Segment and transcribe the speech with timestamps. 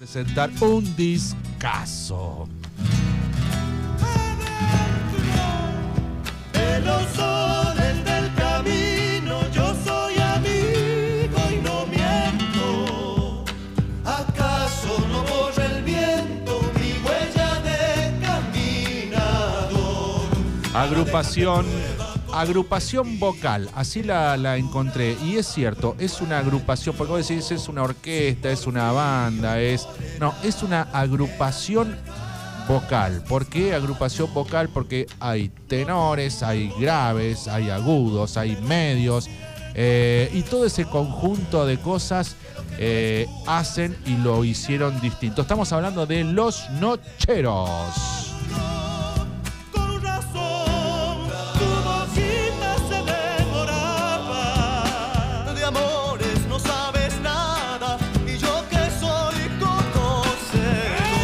[0.00, 2.48] presentar un discazo.
[6.54, 13.44] De los soles del camino yo soy amigo y no miento.
[14.06, 17.80] ¿Acaso no borra el viento mi huella de
[18.24, 19.60] caminador?
[20.72, 21.66] Agrupación,
[22.32, 25.16] agrupación vocal, así la, la encontré.
[25.24, 29.60] Y es cierto, es una agrupación, porque vos decís es una orquesta, es una banda,
[29.60, 29.86] es.
[30.18, 31.96] No, es una agrupación
[32.68, 33.22] vocal.
[33.28, 34.68] ¿Por qué agrupación vocal?
[34.68, 39.28] Porque hay tenores, hay graves, hay agudos, hay medios.
[39.74, 42.36] eh, y todo ese conjunto de cosas
[42.78, 45.42] eh, hacen y lo hicieron distinto.
[45.42, 48.19] Estamos hablando de los nocheros.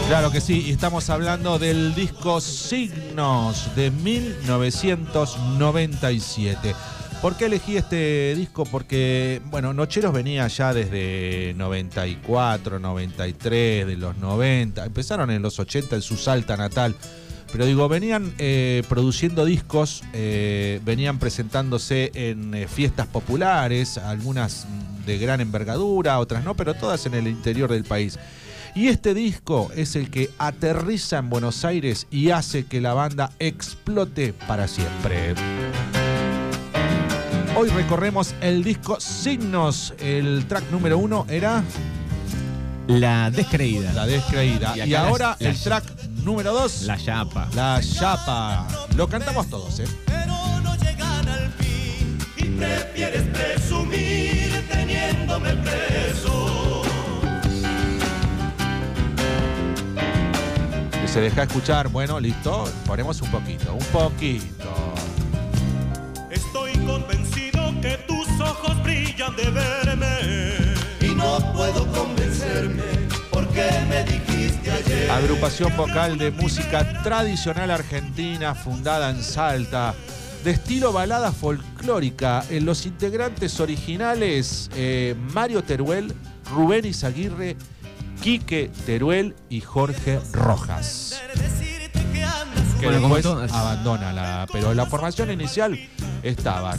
[0.09, 6.77] Claro que sí, estamos hablando del disco Signos de 1997.
[7.21, 8.65] ¿Por qué elegí este disco?
[8.65, 15.97] Porque, bueno, Nocheros venía ya desde 94, 93, de los 90, empezaron en los 80
[15.97, 16.95] en su salta natal.
[17.51, 24.69] Pero digo, venían eh, produciendo discos, eh, venían presentándose en eh, fiestas populares, algunas
[25.05, 28.21] de gran envergadura, otras no, pero todas en el interior del país.
[28.77, 33.33] Y este disco es el que aterriza en Buenos Aires y hace que la banda
[33.39, 35.35] explote para siempre.
[37.57, 39.95] Hoy recorremos el disco Signos.
[39.99, 41.65] El track número uno era
[42.87, 43.93] La descreída.
[43.95, 44.75] La Descreída.
[44.77, 45.85] Y Y, acá la- ahora la- el track
[46.23, 47.49] número dos, La chapa.
[47.55, 48.69] La Chapa.
[48.95, 49.87] Lo cantamos todos, ¿eh?
[50.05, 53.23] Pero no llegan al fin y prefieres
[61.17, 61.89] se deja escuchar.
[61.89, 62.71] Bueno, listo.
[62.85, 64.69] Ponemos un poquito, un poquito.
[66.31, 70.77] Estoy convencido que tus ojos brillan de verme.
[71.01, 72.83] Y no puedo convencerme
[73.31, 75.11] porque me dijiste ayer.
[75.11, 79.95] Agrupación vocal de música tradicional argentina fundada en Salta,
[80.45, 82.45] de estilo balada folclórica.
[82.51, 86.15] En los integrantes originales, eh, Mario Teruel,
[86.53, 87.57] Rubén Izaguirre,
[88.21, 91.21] Quique Teruel y Jorge Rojas.
[92.81, 94.47] Que Bueno, como después abandona la.
[94.53, 95.79] Pero en la formación inicial
[96.23, 96.79] estaban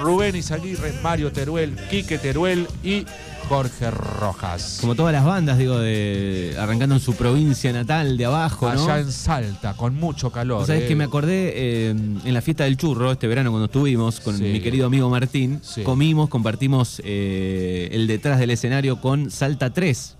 [0.00, 3.06] Rubén Izaguirre, Mario Teruel, Quique Teruel y
[3.48, 4.78] Jorge Rojas.
[4.80, 8.84] Como todas las bandas, digo, de arrancando en su provincia natal de abajo, ¿no?
[8.84, 10.66] Allá en Salta, con mucho calor.
[10.66, 10.86] ¿Sabes eh.
[10.86, 14.44] que me acordé eh, en la fiesta del churro este verano cuando estuvimos con Sí.
[14.44, 15.60] mi querido amigo Martín?
[15.62, 15.82] Sí.
[15.82, 20.16] Comimos, compartimos eh, el detrás del escenario con Salta 3.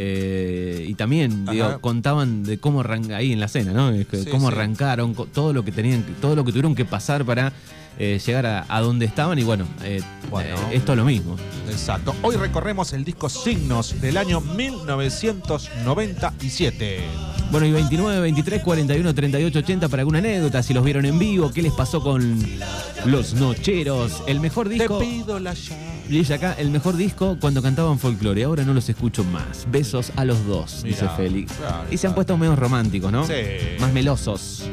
[0.00, 3.90] Eh, y también digo, contaban de cómo arranca ahí en la cena, ¿no?
[3.92, 4.54] Sí, cómo sí.
[4.54, 7.52] arrancaron, todo lo que tenían, todo lo que tuvieron que pasar para
[7.98, 10.00] eh, llegar a, a donde estaban y bueno, eh,
[10.30, 10.54] Bueno.
[10.70, 11.34] esto es lo mismo.
[11.68, 12.14] Exacto.
[12.22, 17.00] Hoy recorremos el disco Signos del año 1997.
[17.50, 21.50] Bueno, y 29, 23, 41, 38, 80 para alguna anécdota, si los vieron en vivo,
[21.50, 22.38] qué les pasó con
[23.06, 24.98] los nocheros, el mejor Te disco.
[24.98, 25.97] pido la llave.
[26.08, 29.66] Dice acá, el mejor disco cuando cantaban folclore, ahora no los escucho más.
[29.70, 31.52] Besos a los dos, Mirá, dice Félix.
[31.52, 32.14] claro, y se han claro.
[32.14, 33.26] puesto medio románticos, ¿no?
[33.26, 33.34] Sí.
[33.78, 34.64] Más melosos.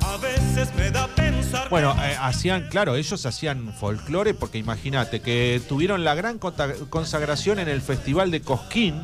[0.00, 1.70] A veces me da pensar.
[1.70, 7.68] Bueno, eh, hacían, claro, ellos hacían folclore porque imagínate que tuvieron la gran consagración en
[7.68, 9.00] el Festival de Cosquín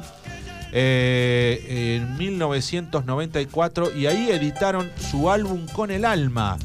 [0.73, 6.59] eh, en 1994 y ahí editaron su álbum Con el Alma.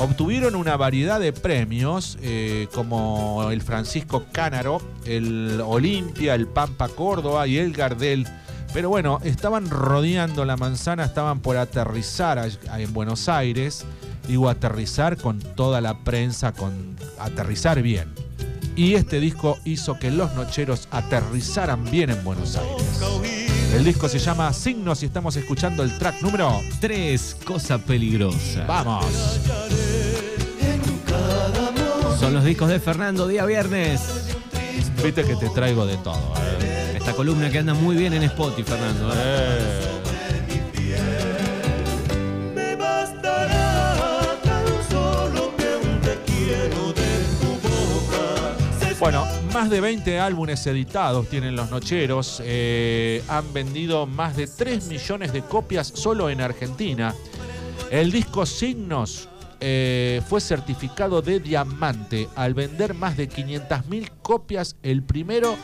[0.00, 7.46] Obtuvieron una variedad de premios eh, como el Francisco Cánaro, el Olimpia, el Pampa Córdoba
[7.46, 8.26] y el Gardel.
[8.72, 13.84] Pero bueno, estaban rodeando la manzana, estaban por aterrizar en Buenos Aires.
[14.26, 18.08] Digo, aterrizar con toda la prensa, con aterrizar bien.
[18.76, 23.02] Y este disco hizo que los nocheros aterrizaran bien en Buenos Aires.
[23.74, 26.58] El disco se llama Signos y estamos escuchando el track número.
[26.80, 28.64] Tres, cosa peligrosa.
[28.66, 29.04] Vamos.
[32.20, 34.02] Son los discos de Fernando, día viernes.
[35.02, 36.34] Viste que te traigo de todo.
[36.60, 36.96] ¿eh?
[36.98, 39.10] Esta columna que anda muy bien en Spotify, Fernando.
[39.16, 39.80] ¿eh?
[42.54, 48.54] Me bastará tan solo que un te quiero de tu boca.
[48.78, 52.42] Se Bueno, más de 20 álbumes editados tienen los Nocheros.
[52.44, 57.14] eh, han vendido más de 3 millones de copias solo en Argentina.
[57.90, 59.29] El disco Signos
[59.60, 65.56] eh, fue certificado de diamante al vender más de 500.000 copias el primero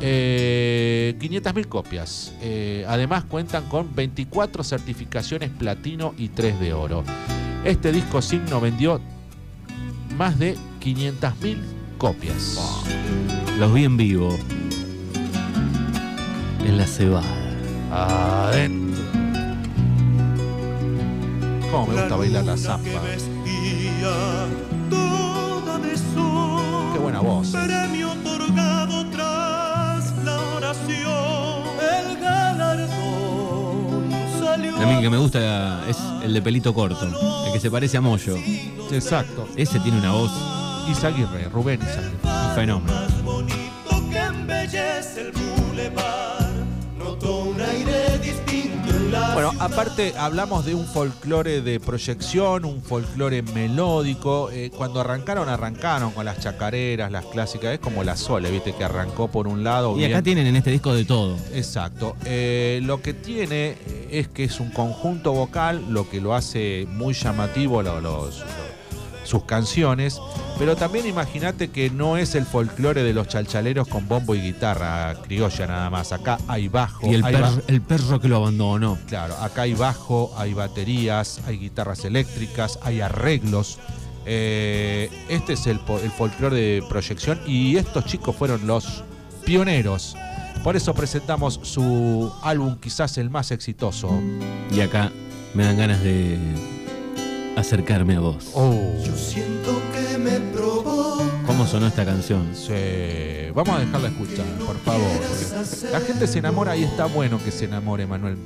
[0.00, 2.34] Eh, 500.000 copias.
[2.42, 7.02] Eh, además cuentan con 24 certificaciones platino y 3 de oro.
[7.64, 9.00] Este disco signo vendió
[10.16, 11.58] más de 500.000
[11.98, 12.58] copias.
[13.58, 14.36] Los vi en vivo.
[16.64, 17.24] En la cebada.
[17.90, 19.02] Adentro.
[21.70, 23.02] Cómo me gusta bailar la zamba.
[24.90, 26.92] Toda de sol.
[26.92, 27.48] Qué buena voz.
[27.48, 31.62] Premio otorgado tras la oración.
[31.80, 34.10] El galardón
[34.40, 34.76] salió.
[34.76, 37.06] A mí que me gusta es el de pelito corto,
[37.46, 38.36] el que se parece a Moyo.
[38.90, 39.48] Exacto.
[39.56, 40.30] Ese tiene una voz
[40.88, 42.18] Izaguirre, Rubén Izaguirre.
[42.24, 42.92] un fenómeno.
[42.92, 46.25] más bonito que embellece el bulevar.
[49.46, 54.50] Bueno, aparte hablamos de un folclore de proyección, un folclore melódico.
[54.50, 57.72] Eh, cuando arrancaron, arrancaron con las chacareras, las clásicas.
[57.74, 59.96] Es como la Sole, viste, que arrancó por un lado.
[59.98, 61.36] Y acá tienen en este disco de todo.
[61.54, 62.16] Exacto.
[62.24, 63.76] Eh, lo que tiene
[64.10, 68.75] es que es un conjunto vocal, lo que lo hace muy llamativo lo- los- lo-
[69.26, 70.20] sus canciones.
[70.58, 75.14] Pero también imagínate que no es el folclore de los chalchaleros con bombo y guitarra
[75.22, 76.12] criolla nada más.
[76.12, 78.98] Acá hay bajo, Y el, hay per- ba- el perro que lo abandonó.
[79.08, 83.78] Claro, acá hay bajo, hay baterías, hay guitarras eléctricas, hay arreglos.
[84.24, 89.04] Eh, este es el, el folclore de proyección y estos chicos fueron los
[89.44, 90.16] pioneros.
[90.64, 94.10] Por eso presentamos su álbum quizás el más exitoso.
[94.74, 95.12] Y acá
[95.54, 96.38] me dan ganas de
[97.56, 98.50] acercarme a vos.
[98.54, 101.24] Oh, Yo siento que me provoca.
[101.46, 102.50] ¿Cómo sonó esta canción?
[102.54, 102.72] sí.
[103.54, 105.08] Vamos a dejarla escuchar, por favor.
[105.90, 108.36] La gente se enamora y está bueno que se enamore, Manuel.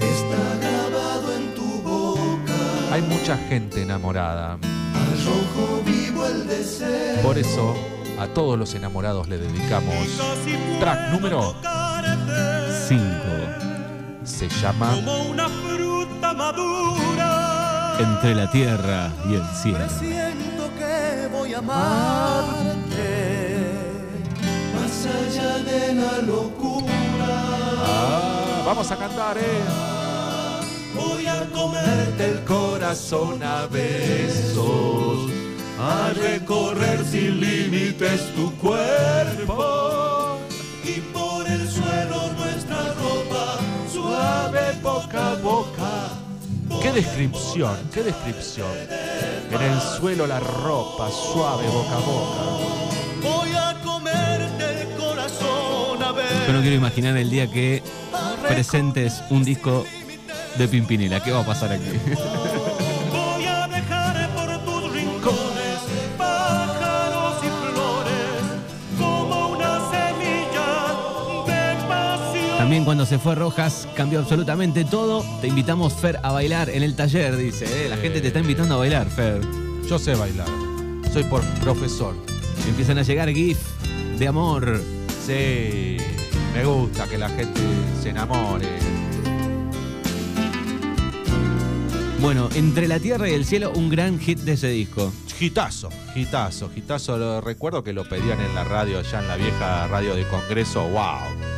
[0.00, 2.52] Está grabado en tu boca.
[2.90, 4.52] Hay mucha gente enamorada.
[4.54, 7.20] Al rojo vivo el deseo.
[7.22, 7.74] Por eso
[8.18, 9.94] a todos los enamorados le dedicamos
[10.80, 11.54] track número
[12.88, 12.98] 5.
[14.22, 17.43] se llama Como una fruta madura.
[17.98, 19.78] Entre la tierra y el cielo.
[19.78, 22.94] Presiento que voy a amarte.
[24.74, 26.86] Más allá de la locura.
[27.86, 29.62] Ah, vamos a cantar, eh.
[30.94, 35.30] Voy a comerte el corazón a besos,
[35.78, 40.38] a recorrer sin límites tu cuerpo,
[40.84, 43.58] y por el suelo nuestra ropa
[43.92, 45.73] suave boca a boca.
[46.84, 48.68] Qué descripción, qué descripción.
[49.50, 52.42] En el suelo la ropa suave boca a boca.
[53.22, 56.46] Voy a comerte el corazón a ver.
[56.46, 57.82] Yo no quiero imaginar el día que
[58.46, 59.86] presentes un disco
[60.58, 61.24] de Pimpinela.
[61.24, 61.88] ¿Qué va a pasar aquí?
[72.84, 75.24] También cuando se fue Rojas cambió absolutamente todo.
[75.40, 77.64] Te invitamos, Fer, a bailar en el taller, dice.
[77.64, 77.88] ¿eh?
[77.88, 79.40] La gente te está invitando a bailar, Fer.
[79.88, 80.48] Yo sé bailar.
[81.10, 82.14] Soy por profesor.
[82.68, 83.56] Empiezan a llegar GIF
[84.18, 84.82] de amor.
[85.24, 85.96] Sí,
[86.52, 87.58] me gusta que la gente
[88.02, 88.68] se enamore.
[92.20, 95.10] Bueno, entre la tierra y el cielo, un gran hit de ese disco.
[95.38, 97.16] Gitazo, gitazo, gitazo.
[97.16, 100.86] Lo recuerdo que lo pedían en la radio, allá en la vieja radio de Congreso.
[100.90, 101.53] ¡Wow!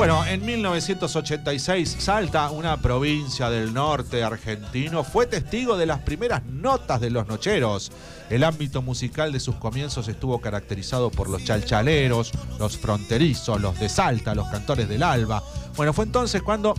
[0.00, 7.02] Bueno, en 1986, Salta, una provincia del norte argentino, fue testigo de las primeras notas
[7.02, 7.92] de los nocheros.
[8.30, 13.90] El ámbito musical de sus comienzos estuvo caracterizado por los chalchaleros, los fronterizos, los de
[13.90, 15.42] Salta, los cantores del alba.
[15.76, 16.74] Bueno, fue entonces cuando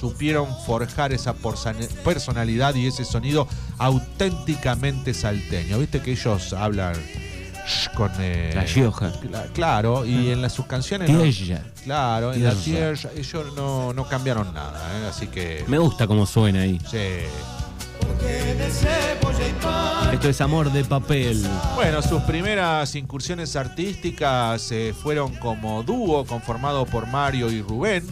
[0.00, 5.78] supieron forjar esa personalidad y ese sonido auténticamente salteño.
[5.78, 6.94] Viste que ellos hablan
[7.94, 8.10] con...
[8.18, 9.12] eh, La Gioja.
[9.20, 11.08] cla- Claro, y en las, sus canciones...
[11.10, 11.22] no-.
[11.84, 13.10] Claro, en la Tierra.
[13.16, 15.06] ellos no, no cambiaron nada, ¿eh?
[15.08, 15.64] así que...
[15.68, 16.78] Me gusta cómo suena ahí.
[16.90, 16.98] sí.
[20.12, 21.44] Esto es amor de papel.
[21.74, 28.06] Bueno, sus primeras incursiones artísticas eh, fueron como dúo conformado por Mario y Rubén.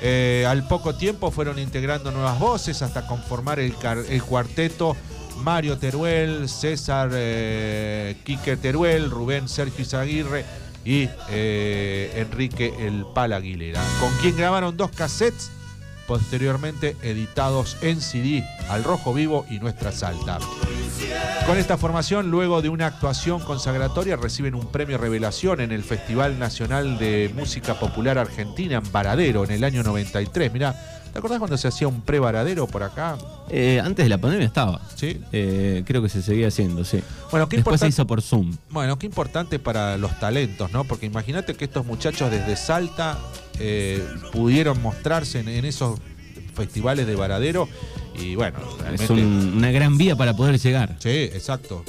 [0.00, 3.74] Eh, al poco tiempo fueron integrando nuevas voces hasta conformar el,
[4.08, 4.96] el cuarteto
[5.42, 10.44] Mario Teruel, César eh, Quique Teruel, Rubén Sergio Izaguirre
[10.84, 15.50] y eh, Enrique El Pal Aguilera, con quien grabaron dos cassettes
[16.08, 20.38] posteriormente editados en CD, Al Rojo Vivo y Nuestra Salta.
[21.46, 26.38] Con esta formación, luego de una actuación consagratoria, reciben un premio revelación en el Festival
[26.38, 30.52] Nacional de Música Popular Argentina en Varadero en el año 93.
[30.52, 33.16] Mirá, ¿Te acordás cuando se hacía un pre-varadero por acá?
[33.50, 34.80] Eh, antes de la pandemia estaba.
[34.94, 35.20] Sí.
[35.32, 37.00] Eh, creo que se seguía haciendo, sí.
[37.30, 38.56] Bueno, qué Después se hizo por Zoom.
[38.70, 40.84] Bueno, qué importante para los talentos, ¿no?
[40.84, 43.18] Porque imagínate que estos muchachos desde Salta
[43.58, 45.98] eh, pudieron mostrarse en, en esos
[46.54, 47.68] festivales de varadero
[48.14, 48.58] y bueno,
[48.92, 50.96] Es un- una gran vía para poder llegar.
[50.98, 51.84] Sí, exacto.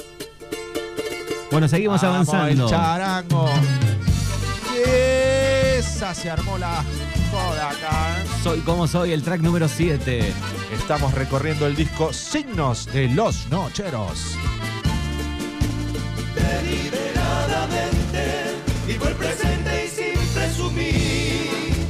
[1.50, 2.64] Bueno, seguimos Vamos, avanzando.
[2.64, 3.50] El charango.
[6.14, 6.82] Se armó la
[7.30, 8.20] joda acá.
[8.20, 8.24] ¿eh?
[8.42, 10.32] Soy como soy, el track número 7.
[10.74, 14.34] Estamos recorriendo el disco Signos de los Nocheros.
[16.34, 18.56] Deliberadamente
[18.88, 21.86] vivo el presente y sin presumir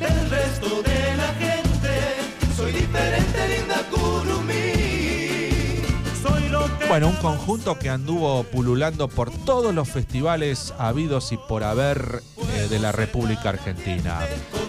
[0.00, 2.16] del resto de la gente.
[2.56, 5.82] Soy diferente, linda Curumí.
[6.22, 11.36] Soy lo que Bueno, un conjunto que anduvo pululando por todos los festivales habidos y
[11.36, 12.22] por haber
[12.68, 14.18] de la República Argentina.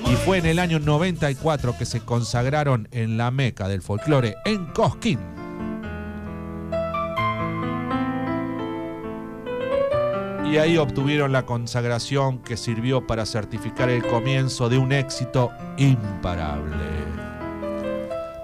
[0.09, 4.65] Y fue en el año 94 que se consagraron en la meca del folclore, en
[4.67, 5.19] Cosquín.
[10.45, 16.87] Y ahí obtuvieron la consagración que sirvió para certificar el comienzo de un éxito imparable.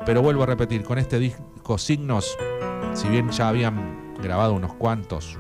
[0.06, 2.38] Pero vuelvo a repetir, con este disco Signos,
[2.94, 5.40] si bien ya habían grabado unos cuantos,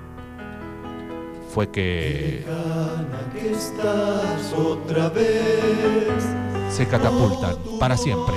[1.55, 2.43] fue que
[6.69, 8.35] se catapultan para siempre.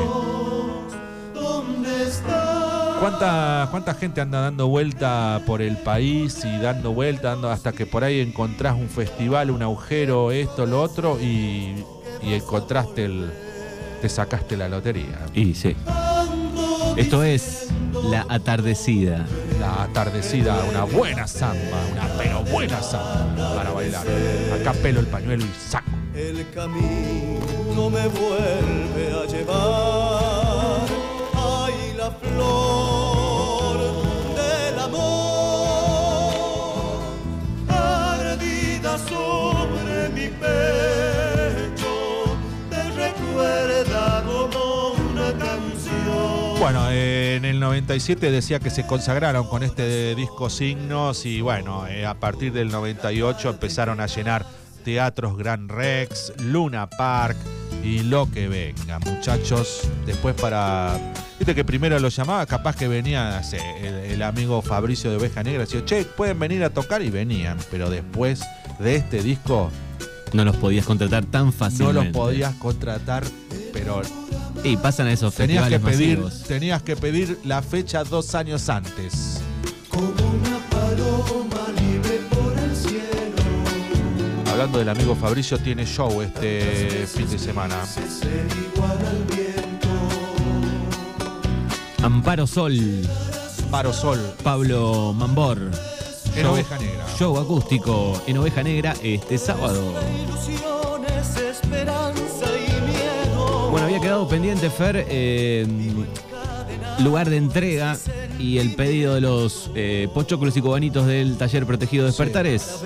[3.01, 7.87] ¿Cuánta, ¿Cuánta gente anda dando vuelta por el país y dando vuelta, dando hasta que
[7.87, 11.85] por ahí encontrás un festival, un agujero, esto, lo otro, y,
[12.23, 13.33] y encontraste el.
[14.01, 15.27] te sacaste la lotería?
[15.35, 15.75] Y sí.
[16.97, 17.67] Esto es
[18.05, 19.27] La Atardecida.
[19.59, 24.07] La atardecida, una buena samba, una pero buena samba para bailar.
[24.61, 25.89] Acá pelo el pañuelo y saco.
[26.15, 30.87] El camino me vuelve a llevar.
[31.35, 33.79] Ay, la flor
[34.37, 36.33] del amor.
[37.69, 41.93] Ardida sobre mi pecho.
[42.71, 46.59] Te recuerda como una canción.
[46.61, 52.05] Bueno, eh, el 97 decía que se consagraron con este disco Signos y bueno, eh,
[52.05, 54.45] a partir del 98 empezaron a llenar
[54.85, 57.37] teatros Gran Rex, Luna Park
[57.83, 59.89] y lo que venga, muchachos.
[60.05, 60.99] Después para...
[61.39, 63.41] Viste que primero lo llamaba, capaz que venía
[63.83, 67.57] el, el amigo Fabricio de Oveja Negra, decía, che, pueden venir a tocar y venían,
[67.71, 68.43] pero después
[68.79, 69.71] de este disco
[70.33, 72.05] No los podías contratar tan no fácilmente.
[72.05, 73.25] los podías contratar,
[73.73, 74.03] pero
[74.65, 76.43] Y pasan a esos Tenías que, festivales pedir, masivos.
[76.49, 79.41] tenías que pedir la fecha dos años antes.
[79.89, 84.51] Como una paloma libre por el cielo.
[84.51, 87.77] Hablando del amigo Fabricio, tiene show este fin de semana.
[92.03, 92.75] Amparo Sol,
[93.71, 95.71] Paro Sol, Pablo Mambor.
[96.39, 97.07] En Show- Oveja Negra.
[97.19, 99.95] Show acústico en Oveja Negra este sábado.
[103.71, 105.67] Bueno, había quedado pendiente, Fer, eh,
[107.01, 107.97] lugar de entrega
[108.39, 112.81] y el pedido de los eh, pochoclos y cubanitos del Taller Protegido Despertares.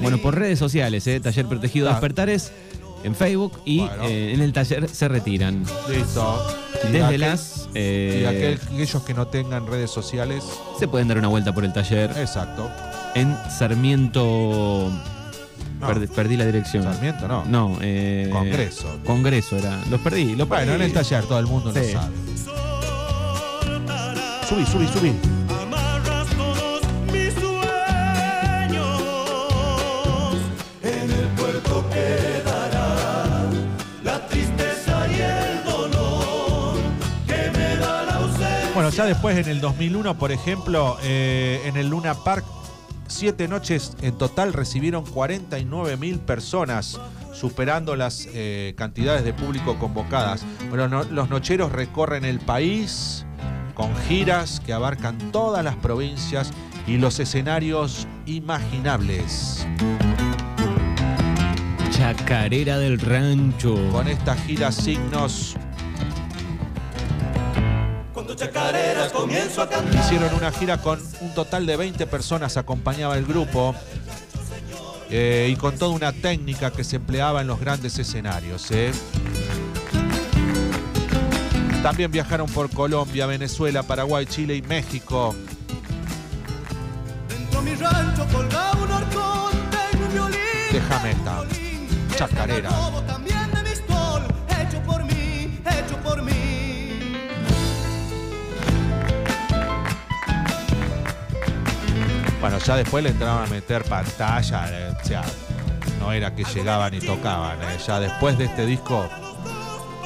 [0.00, 1.88] Bueno, por redes sociales, eh, Taller Protegido.
[1.88, 2.50] Despertares
[3.04, 4.04] en Facebook y Bueno.
[4.04, 5.64] eh, en el taller se retiran.
[5.88, 6.46] Listo.
[6.84, 7.68] Y Desde aquel- las...
[7.74, 10.44] eh, Y aquel- aquellos que no tengan redes sociales.
[10.78, 12.70] Se pueden dar una vuelta por el taller Exacto.
[13.14, 14.90] En Sarmiento...
[15.80, 15.86] No.
[15.88, 16.84] Perdí, perdí la dirección.
[16.84, 17.44] Sarmiento, no.
[17.44, 19.00] No, eh, Congreso.
[19.04, 19.76] Congreso era.
[19.90, 20.84] Los perdí, los Bueno, en perdí.
[20.84, 21.80] el taller todo el mundo Sí.
[21.80, 22.14] lo sabe.
[24.48, 25.12] Subí, subí, subí.
[25.60, 27.34] Amarras todos mis
[28.62, 30.36] sueños.
[30.82, 33.50] En el puerto quedará
[34.04, 36.74] la tristeza y el dolor
[37.26, 38.70] que me da la ausencia.
[38.74, 42.44] Bueno, ya después en el 2001, por ejemplo, eh, en el Luna Park,
[43.22, 46.98] siete noches en total recibieron 49 mil personas,
[47.32, 50.44] superando las eh, cantidades de público convocadas.
[50.70, 53.24] Bueno, no- los nocheros recorren el país
[53.74, 56.50] con giras que abarcan todas las provincias
[56.88, 59.68] y los escenarios imaginables.
[61.92, 63.76] Chacarera del Rancho.
[63.92, 65.54] Con esta gira signos
[69.22, 70.04] comienzo a cantar.
[70.04, 73.74] Hicieron una gira con un total de 20 personas, acompañaba el grupo.
[75.14, 78.70] eh, y con toda una técnica que se empleaba en los grandes escenarios.
[78.70, 78.90] ¿eh?
[81.82, 85.34] También viajaron por Colombia, Venezuela, Paraguay, Chile y México.
[87.28, 90.38] Dentro de mi rancho colgaba un horcón, tengo un violín.
[90.72, 91.44] Déjame esta
[92.16, 92.70] chacarera.
[102.64, 105.22] Ya después le entraban a meter pantalla, eh, o sea,
[106.00, 107.58] no era que llegaban y tocaban.
[107.62, 109.06] eh, Ya después de este disco,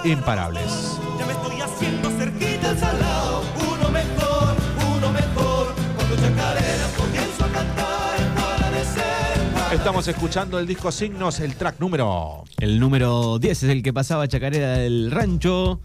[0.04, 0.98] imparables.
[1.18, 3.42] Ya me estoy haciendo cerquita al salado.
[3.60, 4.54] Uno mejor,
[4.96, 5.74] uno mejor.
[5.96, 9.74] Cuando chacareras comienzo a cantar para de ser.
[9.78, 12.44] Estamos escuchando el disco Signos, el track número.
[12.58, 15.80] El número 10 es el que pasaba Chacarera del Rancho.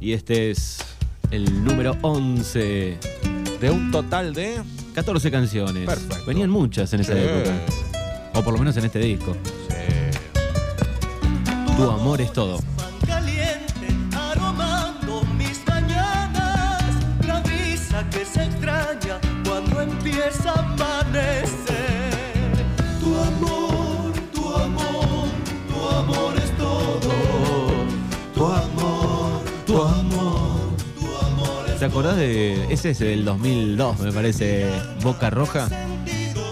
[0.00, 0.78] Y este es
[1.30, 2.98] el número 11.
[3.60, 4.60] De un total de.
[4.94, 5.86] 14 canciones.
[5.86, 6.24] Perfecto.
[6.26, 7.52] Venían muchas en esa Sí, época.
[8.34, 9.36] O por lo menos en este disco.
[9.68, 9.74] sí.
[11.76, 12.58] Tu amor es todo.
[31.92, 32.72] Acordás de.
[32.72, 34.66] Ese es del 2002, me parece.
[35.02, 35.68] Boca Roja?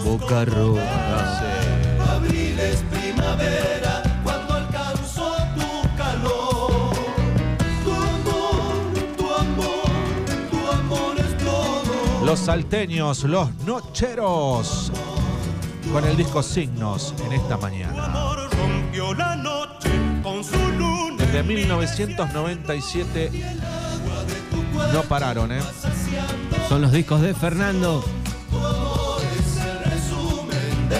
[0.05, 1.39] Boca Roja.
[2.15, 6.93] Abril es primavera cuando alcanzo tu calor.
[7.83, 9.89] Tu amor, tu amor,
[10.51, 12.23] tu amor es todo.
[12.23, 14.91] Los salteños, los nocheros.
[15.91, 18.05] Con el disco Signos en esta mañana.
[18.05, 19.89] amor rompió la noche
[20.21, 21.15] con su luna.
[21.17, 23.31] Desde 1997
[24.93, 25.61] no pararon, ¿eh?
[26.67, 28.03] Son los discos de Fernando.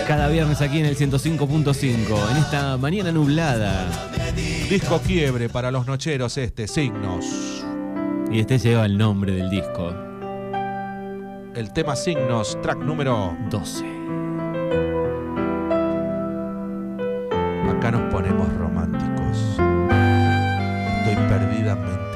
[0.07, 2.31] Cada viernes aquí en el 105.5.
[2.31, 3.87] En esta mañana nublada.
[4.69, 7.63] Disco quiebre para los nocheros este, Signos.
[8.31, 9.93] Y este lleva el nombre del disco.
[11.55, 13.85] El tema Signos, track número 12.
[17.69, 19.37] Acá nos ponemos románticos.
[20.99, 22.10] Estoy perdidamente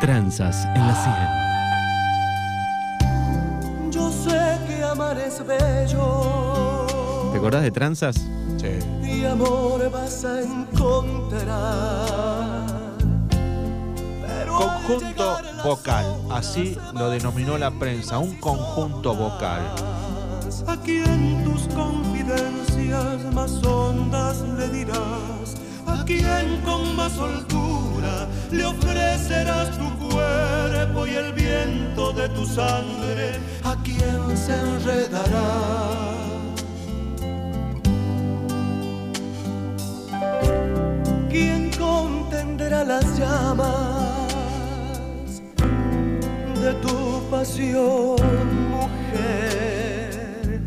[0.00, 0.94] Tranzas en la
[3.90, 6.86] Yo sé que amar es bello.
[6.88, 7.32] 100.
[7.32, 8.16] ¿Te acordás de Tranzas?
[8.56, 8.78] Sí.
[9.02, 11.46] Y amor vas a encontrar.
[14.48, 19.60] Conjunto vocal, así lo denominó la prensa, un conjunto vocal.
[20.66, 27.59] A quien tus confidencias más hondas le dirás, a quien con más soltura
[28.52, 35.50] le ofrecerás tu cuerpo y el viento de tu sangre, a quien se enredará.
[41.28, 44.32] ¿Quién contenderá las llamas
[46.62, 48.16] de tu pasión,
[48.70, 50.60] mujer?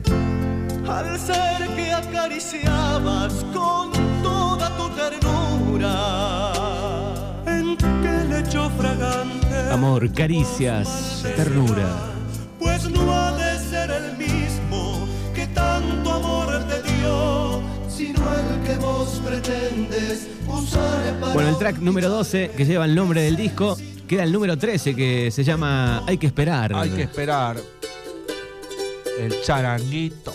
[0.88, 3.93] Al ser que acariciabas con
[8.54, 9.72] qué lecho fragante.
[9.72, 11.88] Amor, caricias, ternura.
[12.60, 18.76] Pues no ha de ser el mismo que tanto amor te dio, sino el que
[18.78, 23.76] vos pretendes usar para Bueno, el track número 12, que lleva el nombre del disco,
[24.08, 26.74] queda el número 13, que se llama Hay que esperar.
[26.76, 27.58] Hay que esperar
[29.20, 30.34] el charanguito.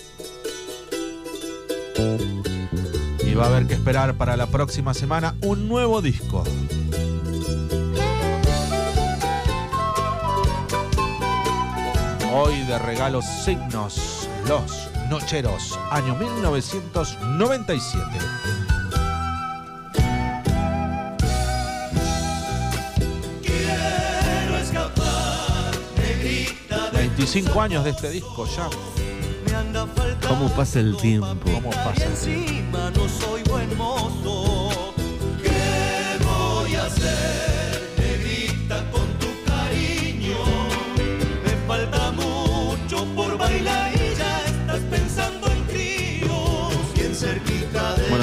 [3.24, 6.44] Y va a haber que esperar para la próxima semana un nuevo disco.
[12.40, 18.00] Hoy de regalos signos, los nocheros, año 1997.
[23.42, 28.70] Quiero escapar, negrita de 25 años de este disco ya.
[29.44, 30.28] me anda faltando.
[30.28, 31.34] ¿Cómo pasa el tiempo?
[31.44, 34.70] ¿Cómo pasa el Y encima no soy buen mozo.
[35.42, 37.57] ¿Qué voy a hacer,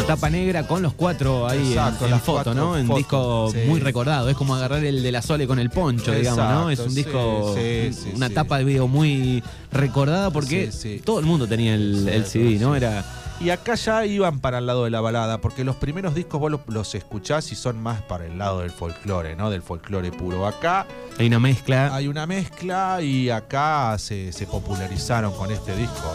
[0.05, 2.77] tapa negra con los cuatro ahí en- Exacto, en, las foto, ¿no?
[2.77, 3.59] En fotos, disco sí.
[3.67, 4.29] muy recordado.
[4.29, 6.69] Es como agarrar el de la Sole con el poncho, digamos, ¿no?
[6.69, 10.71] Es un disco, sí, sí, una tapa de video muy recordada porque
[11.03, 12.75] todo el mundo tenía el, CD, ¿no?
[12.75, 13.03] Era
[13.41, 16.49] Y acá ya iban para el lado de la balada, porque los primeros discos vos
[16.51, 19.49] lo- los escuchás y son más para el lado del folclore, ¿no?
[19.49, 20.47] Del folclore puro.
[20.47, 20.85] Acá
[21.17, 21.93] hay una mezcla.
[21.93, 26.13] hay una mezcla y acá se, se popularizaron con este disco.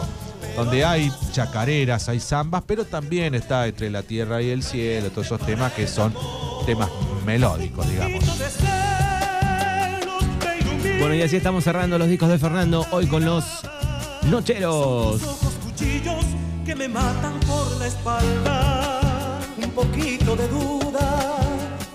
[0.55, 5.27] Donde hay chacareras, hay zambas, pero también está entre la tierra y el cielo, todos
[5.27, 6.13] esos temas que son
[6.65, 6.89] temas
[7.25, 8.23] melódicos, digamos.
[10.99, 13.43] Bueno, y así estamos cerrando los discos de Fernando hoy con los
[14.29, 15.21] Nocheros.
[15.63, 16.25] Cuchillos
[16.63, 19.39] que me matan por la espalda.
[19.57, 21.37] Un poquito de duda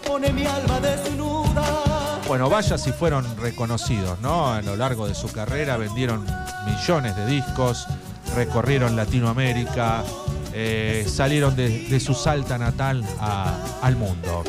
[0.06, 4.52] pone mi alma desnuda Bueno, vaya si fueron reconocidos, ¿no?
[4.52, 6.26] A lo largo de su carrera vendieron
[6.66, 7.86] millones de discos,
[8.37, 10.05] recorrieron Latinoamérica,
[10.53, 14.44] eh, salieron de, de su salta natal a- al mundo.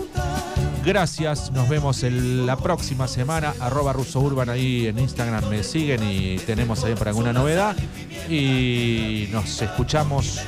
[0.86, 3.54] Gracias, nos vemos el- la próxima semana.
[3.60, 7.76] Arroba Russo Urban ahí en Instagram me siguen y tenemos ahí para alguna novedad.
[8.30, 10.40] Y nos escuchamos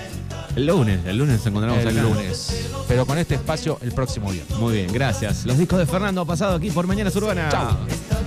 [0.55, 2.01] El lunes, el lunes nos encontramos el acá.
[2.01, 2.67] lunes.
[2.87, 4.57] Pero con este espacio el próximo viernes.
[4.57, 5.45] Muy bien, gracias.
[5.45, 7.53] Los discos de Fernando pasado aquí por Mañanas Urbanas.
[7.85, 8.18] Bien,